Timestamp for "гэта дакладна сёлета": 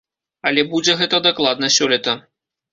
1.03-2.19